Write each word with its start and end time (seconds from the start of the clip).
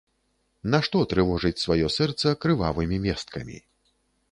Нашто 0.75 1.01
трывожыць 1.11 1.59
сваё 1.65 1.91
сэрца 1.97 2.27
крывавымі 2.45 3.01
весткамі. 3.07 3.57